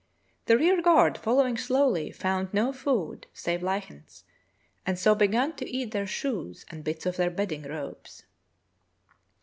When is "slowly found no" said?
1.57-2.73